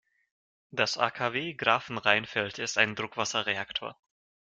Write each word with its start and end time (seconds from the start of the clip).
Das 0.71 0.97
AKW 0.97 1.53
Grafenrheinfeld 1.53 2.57
ist 2.57 2.79
ein 2.79 2.95
Druckwasserreaktor. 2.95 3.99